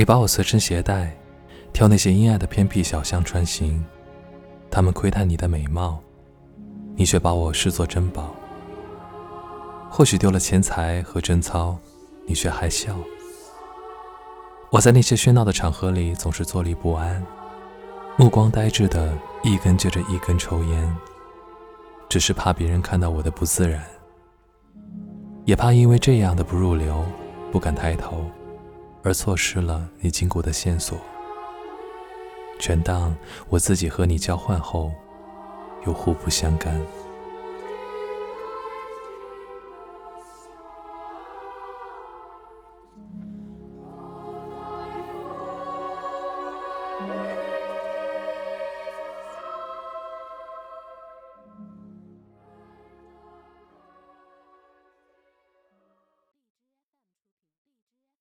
[0.00, 1.14] 你把我随身携带，
[1.74, 3.84] 挑那些阴暗的偏僻小巷穿行，
[4.70, 5.98] 他们窥探你的美貌，
[6.96, 8.34] 你却把我视作珍宝。
[9.90, 11.76] 或许丢了钱财和贞操，
[12.24, 12.96] 你却还笑。
[14.70, 17.22] 我在那些喧闹的场合里总是坐立不安，
[18.16, 19.12] 目光呆滞的
[19.42, 20.96] 一根接着一根抽烟，
[22.08, 23.84] 只是怕别人看到我的不自然，
[25.44, 27.04] 也怕因为这样的不入流，
[27.52, 28.24] 不敢抬头。
[29.02, 30.98] 而错失了你经过的线索。
[32.58, 33.16] 全当
[33.48, 34.92] 我自己和你交换后
[35.86, 36.80] 又互不相干。